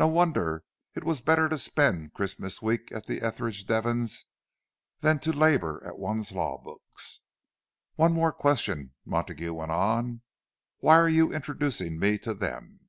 [0.00, 0.64] No wonder
[0.96, 4.26] it was better to spend Christmas week at the Eldridge Devons
[4.98, 7.20] than to labour at one's law books!
[7.94, 10.22] "One more question," Montague went on.
[10.78, 12.88] "Why are you introducing me to them?"